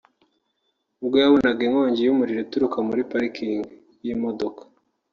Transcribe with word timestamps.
ubwo 1.01 1.15
yabonaga 1.23 1.61
inkongi 1.67 2.01
y’umuriro 2.03 2.39
ituruka 2.45 2.77
muri 2.87 3.01
pariking 3.11 3.61
y’imodoka 4.05 4.61